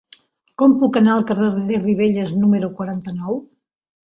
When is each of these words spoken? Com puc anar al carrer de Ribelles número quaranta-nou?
Com 0.61 0.71
puc 0.83 0.95
anar 1.01 1.13
al 1.17 1.27
carrer 1.33 1.49
de 1.69 1.79
Ribelles 1.83 2.35
número 2.45 2.73
quaranta-nou? 2.81 3.39